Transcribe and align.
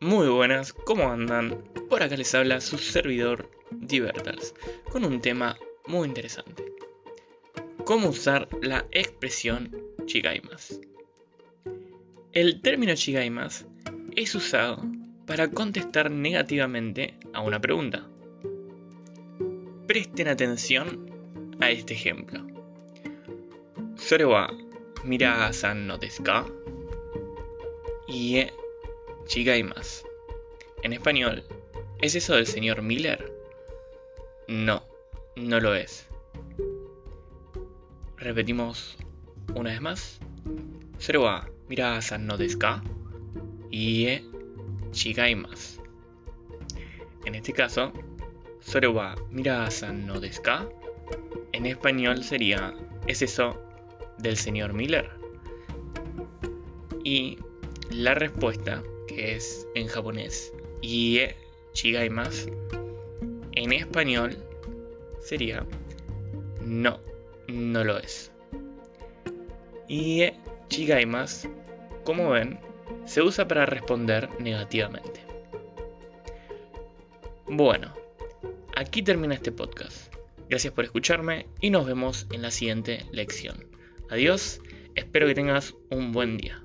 Muy 0.00 0.28
buenas, 0.28 0.72
¿cómo 0.72 1.10
andan? 1.10 1.64
Por 1.88 2.04
acá 2.04 2.16
les 2.16 2.32
habla 2.32 2.60
su 2.60 2.78
servidor 2.78 3.50
Divertals, 3.72 4.54
con 4.92 5.04
un 5.04 5.20
tema 5.20 5.58
muy 5.88 6.06
interesante. 6.06 6.72
¿Cómo 7.84 8.10
usar 8.10 8.48
la 8.62 8.86
expresión 8.92 9.76
chigaimas? 10.06 10.80
El 12.30 12.62
término 12.62 12.94
chigaimas 12.94 13.66
es 14.14 14.36
usado 14.36 14.84
para 15.26 15.50
contestar 15.50 16.12
negativamente 16.12 17.18
a 17.32 17.40
una 17.40 17.60
pregunta. 17.60 18.08
Presten 19.88 20.28
atención 20.28 21.10
a 21.58 21.72
este 21.72 21.94
ejemplo. 21.94 22.46
Sore 23.96 24.26
wa 24.26 24.48
mira-san 25.02 25.88
no 25.88 25.98
desu 25.98 26.22
ka? 26.22 26.46
Ie 28.06 28.52
chigaimasu. 29.28 30.06
En 30.82 30.92
español, 30.92 31.44
¿es 32.02 32.16
eso 32.16 32.34
del 32.34 32.46
señor 32.46 32.82
Miller? 32.82 33.32
No, 34.48 34.82
no 35.36 35.60
lo 35.60 35.74
es. 35.74 36.08
Repetimos 38.16 38.96
una 39.54 39.70
vez 39.70 39.80
más. 39.80 40.18
Sore 40.98 41.18
wa 41.18 41.48
mira-san 41.68 42.26
no 42.26 42.36
desu 42.36 42.58
ka? 42.58 42.82
Ie 43.70 44.24
chigaimasu. 44.90 45.82
En 47.24 47.34
este 47.36 47.52
caso, 47.52 47.92
Sore 48.60 48.88
wa 48.88 49.14
mira-san 49.30 50.06
no 50.06 50.18
desu 50.18 50.42
ka? 50.42 50.66
En 51.52 51.66
español 51.66 52.24
sería 52.24 52.74
¿Es 53.06 53.22
eso 53.22 53.56
del 54.18 54.36
señor 54.36 54.74
Miller? 54.74 55.08
Y 57.04 57.38
la 57.90 58.14
respuesta, 58.14 58.82
que 59.18 59.34
es 59.34 59.66
en 59.74 59.88
japonés 59.88 60.52
Ie 60.80 61.34
chigaimasu, 61.72 62.50
en 63.50 63.72
español 63.72 64.36
sería 65.20 65.66
No, 66.60 67.00
no 67.48 67.82
lo 67.82 67.98
es. 67.98 68.30
Ie 69.88 70.34
chigaimasu, 70.68 71.48
como 72.04 72.30
ven, 72.30 72.60
se 73.06 73.20
usa 73.20 73.48
para 73.48 73.66
responder 73.66 74.28
negativamente. 74.38 75.20
Bueno, 77.46 77.92
aquí 78.76 79.02
termina 79.02 79.34
este 79.34 79.50
podcast. 79.50 80.14
Gracias 80.48 80.72
por 80.72 80.84
escucharme 80.84 81.48
y 81.60 81.70
nos 81.70 81.86
vemos 81.86 82.28
en 82.30 82.42
la 82.42 82.52
siguiente 82.52 83.04
lección. 83.10 83.66
Adiós, 84.10 84.60
espero 84.94 85.26
que 85.26 85.34
tengas 85.34 85.74
un 85.90 86.12
buen 86.12 86.38
día. 86.38 86.62